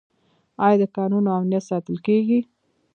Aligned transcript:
آیا 0.65 0.77
د 0.81 0.83
کانونو 0.95 1.29
امنیت 1.37 1.63
ساتل 1.69 1.95
کیږي؟ 2.05 2.39